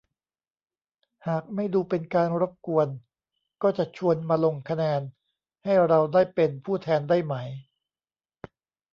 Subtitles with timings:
[1.27, 2.87] หากไม่ดูเป็นการรบกวน
[3.63, 5.01] ก็จะชวนมาลงคะแนน
[5.63, 7.35] ให้เราได้เป็นผู้แทนได้ไหม